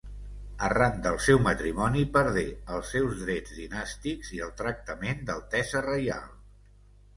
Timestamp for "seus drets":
2.97-3.53